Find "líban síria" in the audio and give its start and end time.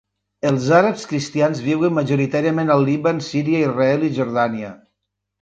2.89-3.61